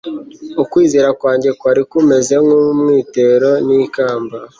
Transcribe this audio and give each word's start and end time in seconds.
ukwizera 0.61 1.09
kwanjye 1.19 1.49
kwari 1.59 1.81
kumeze 1.91 2.33
nk 2.43 2.49
umwitero 2.61 3.49
n 3.67 3.69
ikamba 3.85 4.37